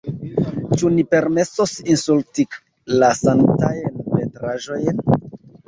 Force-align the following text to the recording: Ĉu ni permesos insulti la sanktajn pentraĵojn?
Ĉu 0.81 0.89
ni 0.93 1.05
permesos 1.11 1.73
insulti 1.97 2.47
la 3.03 3.13
sanktajn 3.21 4.03
pentraĵojn? 4.11 5.03